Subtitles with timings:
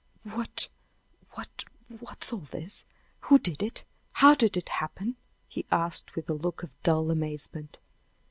[0.23, 0.67] "What
[1.33, 1.63] what
[1.99, 2.85] what's all this?
[3.29, 3.83] Who did it?
[4.13, 5.15] How did it happen?"
[5.47, 7.77] he asked, with a look of dull amazement.